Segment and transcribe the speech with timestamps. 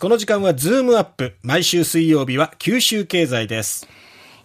[0.00, 1.34] この時間はズームアップ。
[1.42, 3.88] 毎週水曜日は九州経済です。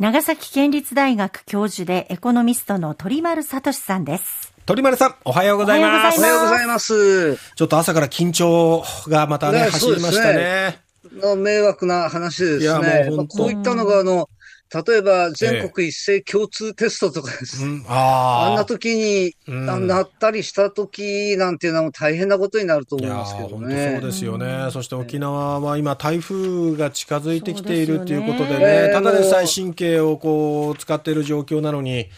[0.00, 4.52] 長崎県立大学教授でエコノミストの鳥丸聡さんです。
[4.66, 6.18] 鳥丸さん、おはようございます。
[6.18, 7.36] おはようございます。
[7.36, 10.80] ちょっと朝から緊張がまたね、ね走りましたそうね。
[11.12, 13.04] の迷惑な話でいやもうすね。
[13.04, 14.28] 本当まあこういったのが、あの、
[14.74, 17.64] 例えば全国一斉共通テストとかです。
[17.64, 17.70] ね。
[17.70, 18.46] うん、ああ。
[18.48, 19.70] あんな時に、うん。
[19.70, 23.98] あなったりした時なんていうのは大変なことになると思いますけど本当ね。
[24.00, 24.68] そうですよね。
[24.72, 28.92] そして沖縄は今台風が近づいてきているということでね、でね。
[28.92, 32.08] ただでさえ神経をこう使っている状況なのに、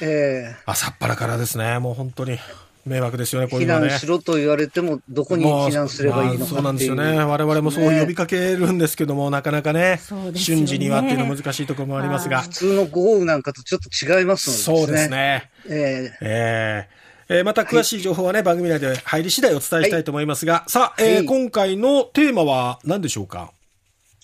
[0.00, 0.56] え。
[0.66, 2.38] 朝っぱらからですね、もう本当に
[2.84, 3.86] 迷惑ですよね、えこういうのはね。
[3.86, 7.18] 避難しろと言われても、どこに避難すればいいのかそうなんですよね。
[7.18, 10.00] 我々もそう呼びかけるんですけども、なかなかね
[10.32, 12.50] ね瞬時にはっていうの難しいところもありますがはい普。
[12.50, 15.08] 通の豪雨なんかとちょっと違いますのでそうです。
[15.08, 15.50] ね。
[15.68, 17.04] えええー
[17.36, 23.50] えーまた詳しい情報はね、番組内で入り次第お伝えしたいと思いますが、さあ、えーはい今回のテーマは何でしょうか？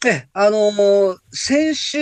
[0.06, 1.98] ええ、あのー先週、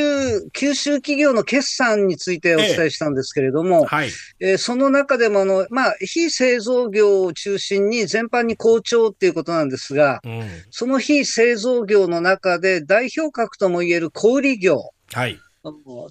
[0.53, 4.11] 九州企業の決算についてお伝えしたんですけれども、はい。
[4.39, 10.43] えーその中でもあの、まあ、非製造業を中心に全般に好調っていうことなんですが、うん。
[10.71, 14.79] その非製造業の中で代表格ともいえる小売業、
[15.13, 15.41] はい。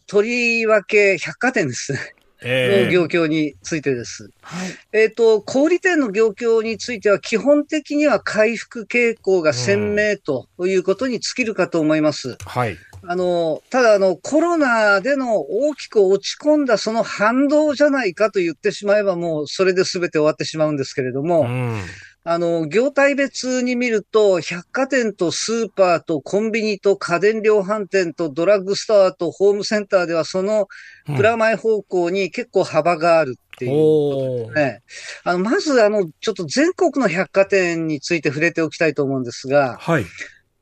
[0.08, 4.30] とりわけ百貨店ですね、えの業況についてです。
[4.42, 4.70] はい。
[4.94, 12.38] えっ、と、小売店の業況については基本的には回復傾向が鮮明ということに尽きるかと思います。
[12.46, 12.78] はい。
[13.04, 21.82] あの、ただあの、コロナでの大きく落ち込んだその反動じゃないかと言ってしまえばもうそれで全て終わってしまうんですけれども、うん。
[22.30, 30.68] あの、業態別に見ると、百貨店とスーパーとコンビニと家電量販店とドラッグストアとホームセンターではその
[31.06, 33.72] プラマイ方向に結構幅があるっていう。
[33.72, 34.54] おー。
[34.56, 34.82] ね、
[35.24, 40.06] あの、まず、あの、ちょっと全国の百貨店について触れておきたいと思うんですが、はい。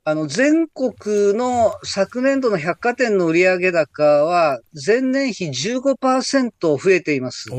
[0.04, 7.50] あの、全国の昨年度の百貨店の売上高は前年比15%増えています。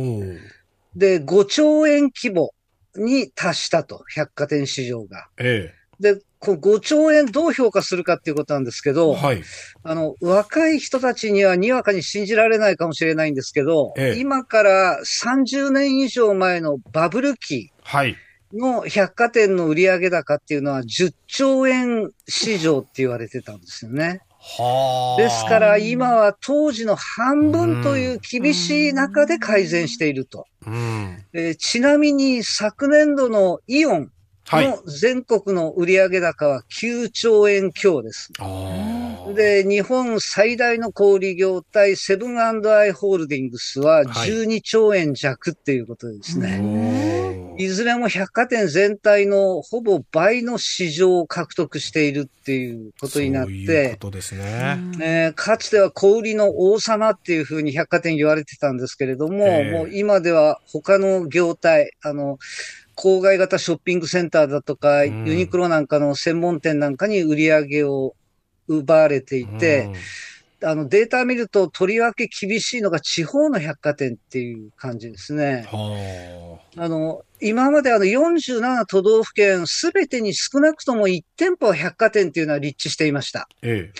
[0.95, 2.53] で、5兆円規模
[2.97, 5.29] に達したと、百貨店市場が。
[5.39, 9.43] えで、こう5兆円どう評価するかっていうことなんですけえど、はい。
[9.83, 18.17] あの、若い人たちにはにわかに信じられないかもしれないんですけど、ええ今から30年以上前のバブル期はい。
[18.53, 24.21] の百貨店の売上高っていうのは10兆円市場って言われてたんですよね。
[24.59, 25.21] はあ。
[25.21, 30.47] ですから今は当時の半分という厳しい中で改善していると。
[30.67, 31.25] うん。
[31.33, 34.11] えーちなみに昨年度のイオン
[34.49, 34.69] はい。
[34.69, 38.31] の全国の売上高は9兆円強です。
[38.39, 38.96] ああ。
[39.36, 42.50] で、日本最大の小売業態セブンア
[42.86, 46.58] イ・ホールディングスははい12兆円弱っていうことでですね。
[46.60, 54.76] おーいずれも百貨店全体のほぼ倍の市場を獲得しているっていうことになっそういうてこ、とですね。
[54.98, 62.38] ね、かつては小売りの王様っていうふうに百貨店言われてたんですけれども、ええもう今では他の業態、あの、
[62.94, 68.14] 郊外型ショッピングセンターだとか、うんユニクロなんかの専門店なんかに売り上げを
[68.69, 69.91] 奪われていて、
[70.62, 75.66] あのデータ見るととりわけ厳しいのが地方の百貨店っていう感じですね。
[76.77, 83.41] あの、今まであの47都道府県すべてに少なくとも1店舗は百貨店っていうのは立地していました。
[83.41, 83.49] あ。
[83.62, 83.93] え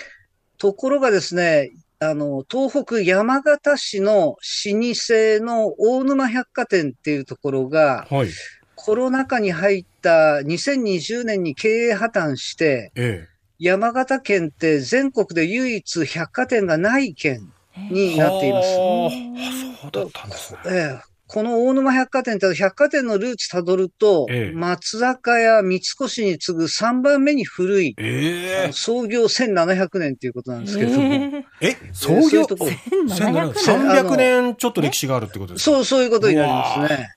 [0.59, 8.29] ところがですね、あの、東北山形市の老舗の大沼百貨店っていうところがえ、はい。
[8.75, 13.27] コロナ禍に入った2020年に経営破綻して、え
[13.59, 18.69] 山形県って全国で唯一百貨店がない県えになっています。
[18.79, 20.59] はああ、そうだったんですね。
[20.67, 21.17] ええ。
[21.29, 24.57] この大沼百貨店って百貨店のルーツたどると、ええ。
[24.57, 28.73] 松坂屋三越に次ぐ3番目に古い、ええ。
[28.73, 31.77] 創業1700年っていうことなんですけれども、え、え。
[31.93, 32.67] 創そうい業うとこ。
[32.67, 34.55] ろ1700 300年。
[34.55, 37.09] ちょっと歴史があるってことですかそう、そういうことになりますね。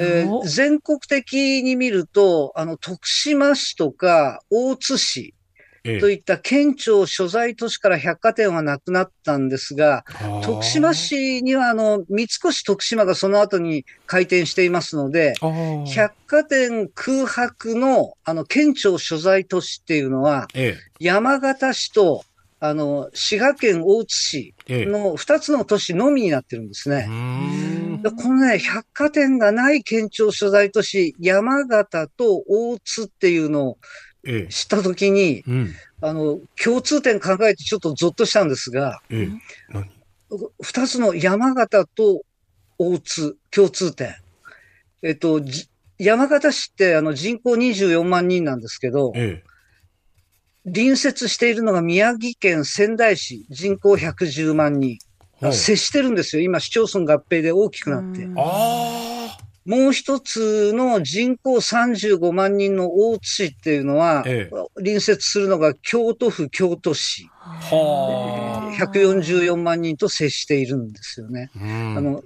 [0.00, 5.35] えー全国的に見ると、あの、徳島市とか大津市え
[6.00, 10.04] といった県庁所在都市から百貨店はなくなったんですが、
[10.42, 15.34] 徳島市にはあの、三越徳島がその後に開店していますので、
[15.86, 22.24] 百貨店空白のあの、県庁所在都市っていうのは、え山形市と、
[22.58, 27.06] あの、滋賀県大津市の二つの都市のみになってるんですね。
[28.10, 33.78] このね、百貨店がない県庁所在都市、山形と大津っていうのを
[34.26, 39.28] ええ知ったときに、うんあの、共通点考えてちょっとゾッとしたんですが、ええ
[39.70, 39.90] 何？
[40.60, 42.22] 二つの山形と
[42.78, 44.14] 大津、共通点。
[45.02, 45.68] えっと、じ
[45.98, 49.42] 山形市ってあの人口24万人なんですけど、え
[50.64, 54.98] 隣接しているのが宮城県仙台市、人口110万人。
[55.52, 56.42] 接してるんですよ。
[56.42, 58.24] 今、市町村合併で大きくなって。
[58.24, 59.15] うんあ
[59.66, 67.58] もう一つの人口35万人の大津市っていうのは、え隣接するのが京都府京都市、あ。
[67.74, 71.50] は144万人と接しているんですよね。
[71.56, 71.58] あ。
[71.58, 72.24] うんあの、うん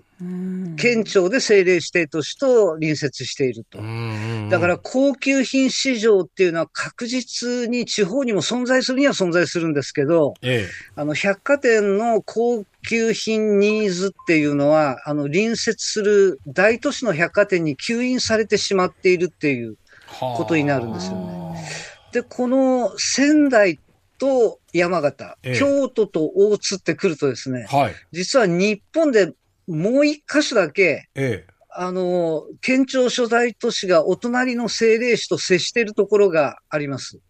[0.77, 3.83] 県庁で政令指定都市と隣接しているとう。
[3.83, 19.73] んだから、高級品市場っていうのは確実に地方にも存在するには存在するんですけど、えあの、百貨店の高級品ニーズっていうのは、あの、隣接する大都市の百貨店に吸引されてしまっているっていう。
[19.73, 20.37] え。
[20.37, 21.65] ことになるんですよね
[22.13, 23.79] で、この仙台
[24.19, 27.95] と山形、ええ京都と大津ってくるとですね、はい。
[28.13, 29.33] 実は日本で
[29.69, 31.51] もう一箇所だけ、ええ。
[31.73, 37.21] あの、県庁所在都市がお隣の政令市と接しているところがあります。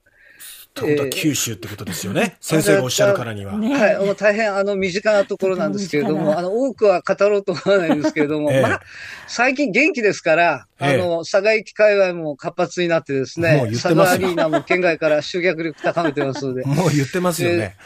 [0.70, 2.36] ってことは九州ってことですよね。
[2.40, 3.58] 先生がおっしゃるからには。
[3.58, 8.80] ねはい、もう大変あの身近なところなんですけれども、あの多くは語ろうと思わないんですけれども、ええまあ、
[9.26, 17.76] 最近元気ですから、ええあの、佐賀駅界隈も活発になってですね、すよ賀アリーナも県外から集客力高めてますので、もう言ってますよね。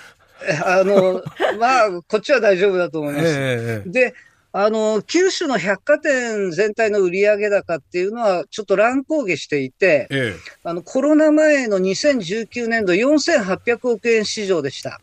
[0.65, 1.23] あの、
[1.59, 3.29] まあ、こっちは大丈夫だと思いえます。
[3.29, 3.91] えええ。
[3.91, 4.15] で、
[4.57, 15.01] あの、九州の百貨店全体の売上高っていうのは、ちょっと乱高下していて、えあの、コロナ前の2019年度4800億円市場でした。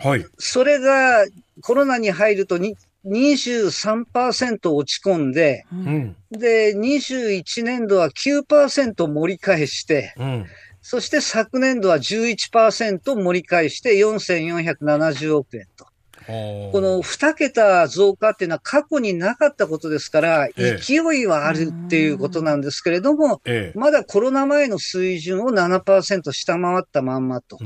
[0.00, 0.08] え。
[0.08, 0.24] はい。
[0.38, 1.24] それが
[1.60, 6.16] コロナに入るとに23%落ち込んで、ううんん。
[6.30, 10.46] で、21年度は9%盛り返して、うん。
[10.82, 15.86] そして昨年度は11%盛り返して4470億円と。
[16.26, 23.78] ここの2桁増加っていうのは過去になかったことですから、ええ勢いはあるっていうことなんですけれども、ええ。
[23.78, 27.58] まだコロナ前の水準を7%下回ったまんまと。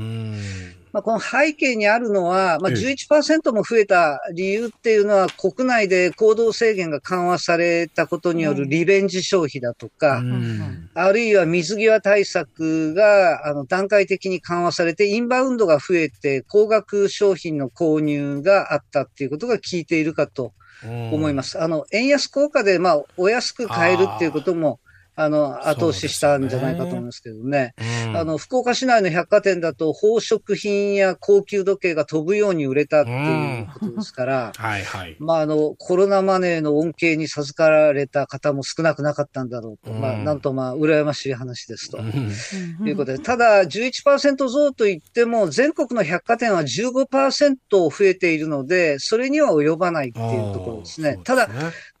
[0.89, 0.93] うん。
[0.93, 20.53] まあ、この背景にあるのは、まあ、ええ11%も増えた理由っていうのは、国内で行動制限が緩和されたことによるリベンジ消費だとか、うんあるいは水際対策があの段階的に緩和されて、インバウンドが増えて、高額商品の購入があったっていうことが効いているかと
[20.83, 21.61] 思います。
[21.61, 24.79] あの、円安効果で、まあ、お安く買えるっていうことも、
[25.21, 27.73] あの、後押ししたんじゃないかと思いますけどね。
[28.05, 35.17] うんあの、福岡市内の百貨店だと、宝飾品や高級時計が飛ぶように売れたっていうことですから、はいはい。
[35.19, 39.93] まあ、あの、コロナマネーの恩恵に授かられた方も少なくなかったんだろうと。
[39.93, 41.97] まあ、うんなんとまあ、羨ましい話ですと。
[41.97, 51.19] うんいうことで、ただ、11%増といっても、全国の百貨店は15%増えているので、それには及ばないっていうところですね。
[51.25, 51.49] ただ、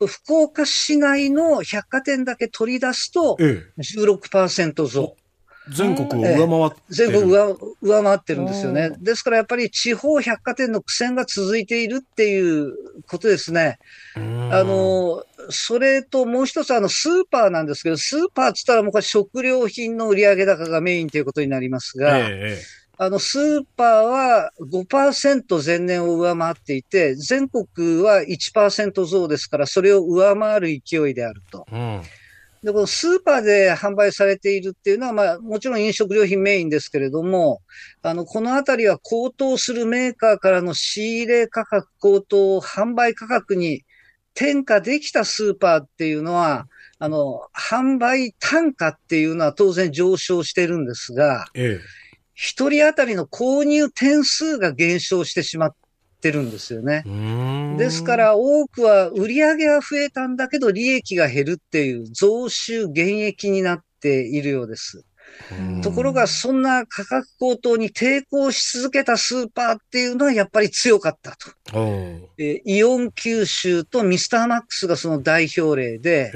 [0.07, 3.81] 福岡市内の百貨店だけ取り出すと、ええ。
[3.81, 5.15] 16%増。
[5.69, 6.83] 全国を上回ってる。
[6.89, 8.91] 全国上上回ってるんですよね。
[8.99, 12.73] ですからやっぱり地方百貨店の苦戦が続いているっていう
[13.07, 13.77] ことですね。
[14.15, 31.65] うんあ、の、それともう一つあのスーパーなんですけど、スーパーって言ったらもう食料品の売上高がメインということになりますが、ええあのスーパーは5%前年を上回っていて、全国は1%増ですから、それを上回る勢いであると。
[31.71, 32.18] ええ。
[32.63, 37.61] で、このスーパーで販売されているっていうのは、まあ、もちろん飲食料品メインですけれども、
[38.01, 43.83] あの、このあたりは高騰するメーカーからの仕入れ価格高騰を販売価格に
[44.35, 46.67] 転嫁できたスーパーっていうのは、
[46.99, 51.79] あの、販売単価っていうのは当然上昇してるんですが、え
[52.41, 55.75] 一人当たりの購入点数が減少してしまっ
[56.19, 57.03] てるんですよね
[57.77, 65.03] ですか、ら多くは売り上げは増えたんだけど利益が減るっていう増収減益になっているようです。
[65.51, 65.81] うん。
[65.81, 71.51] ところがそんな価格高騰に抵抗し続けたスーパーっていうのはやっぱり強かったと。
[72.37, 76.31] えーイオン九州とミスターマックスがその代表例で、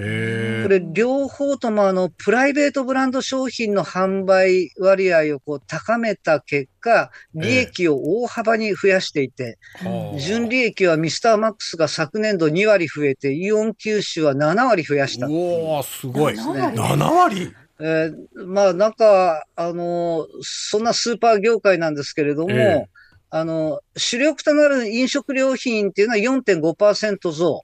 [0.64, 10.20] これ両方ともあのプライベートブランド商品の販売割合をこう高めた結果、利益を大幅に増やしていて、はあ。
[10.20, 15.28] 純利益はミスターマックスが昨年度2割増えて、イオン九州は7割増やした。
[15.30, 16.34] おおすごい。
[16.36, 16.78] 7割。
[16.78, 17.54] 7割？
[17.86, 22.90] えーまあなんか、あのーそんなスーパー業界なんですけれども、ええ
[23.36, 27.64] あの、主力となる飲食料品っていうのは4.5%増。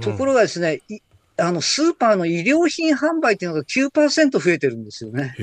[0.00, 1.00] ところがですね、い
[1.36, 5.34] あの、スーパーの衣料品販売っていうのが9%増えてるんですよね。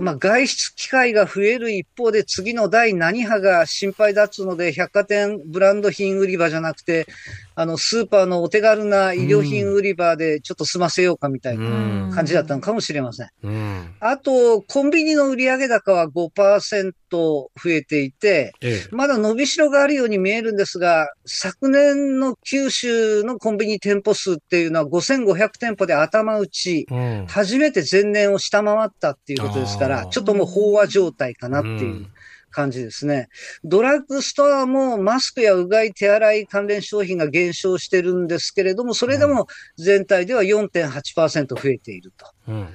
[0.00, 7.06] まあ、外出機会が増える一方で、次の第何波が心配だっつうので、百貨店ブランド品売り場じゃなくて、
[7.56, 13.28] あの、スーパーのお手軽な衣料品売り場でちょっと済ませようかみたいな感じだったのかもしれません。
[13.42, 32.06] うん、あと、コンビニの売上高は5%増えていて、ええ、まだ伸びしろがあるように見えるんですが、昨年の九州のコンビニ店舗数っていうのは5500店舗で頭打ち、うん、初めて前年を下回ったっていうことですから、ちょっともう飽和状態かなっていう。
[32.54, 33.28] 感じですね。
[33.64, 39.46] ドラッグストアもマスクやうがい、手洗い関連商品が減少してるんですけれども、それでも
[39.76, 42.26] 全体では4.8%増えていると。
[42.48, 42.68] うん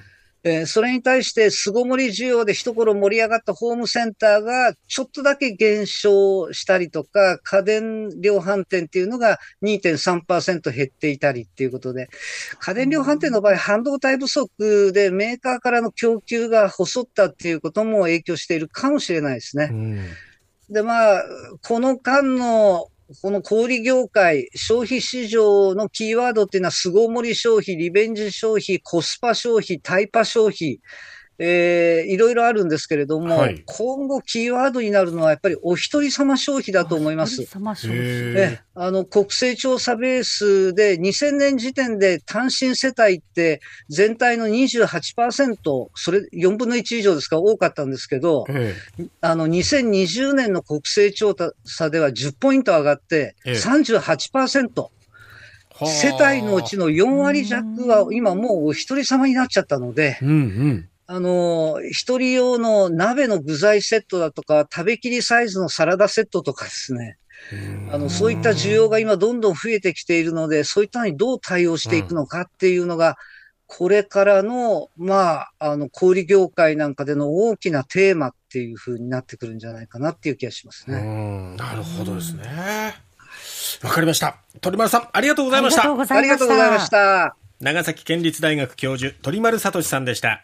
[0.44, 12.10] えー、それに対して巣ごもり需要で一頃盛り上がったホームセンターがちょっとだけ減少したりとか、家電量販店っていうのが2.3%減っていたりっていうことで、
[12.60, 19.70] 家電量販店の場合、半導体不足でメーカーからの供給が細ったっていうことも影響しているかもしれないですね。
[19.72, 20.00] うん
[20.70, 21.24] で、まあ、
[21.64, 22.90] この間の
[23.24, 30.80] この小売業界、消費市場のキーワードっていうのは、巣ごもり消費、リベンジ消費、コスパ消費、タイパ消費、
[31.42, 37.48] えー、いろいろあるんですけれども、はい、今後キーワードになるのはやっぱりお一人様消費だと思います。
[38.36, 48.46] えあの、国勢調査ベースで2000年時点で単身世帯って全体の28%、それ4分の1以上ですか多かったんですけど、
[49.22, 54.90] あの、2020年の国勢調査では10ポイント上がって38%。
[55.86, 67.18] 世帯のうちの4割弱は今もうお一人様になっちゃったので、うんうんあの、一人用の鍋の具材セットだとか、食べきりサイズのサラダセットとかですね。
[67.92, 73.18] あの、そういった需要が今どんどん増えてきているので、そういったのにどう対応していくのかっていうのが、
[73.66, 81.56] これからの、まあ、あの、小売業界なんかでの大きなテーマっていうふうになってくるんじゃないかなっていう気がしますね。
[81.58, 82.44] なるほどですね。
[83.82, 84.38] わかりました。
[84.62, 85.82] 鳥丸さん、ありがとうございました。
[85.82, 87.36] ありがとうございました。
[87.62, 90.38] 長崎県立大学教授、鳥丸聡さんでした。